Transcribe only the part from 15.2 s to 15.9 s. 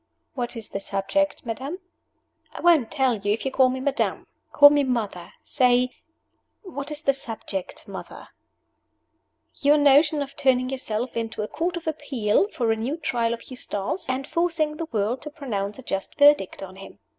to pronounce a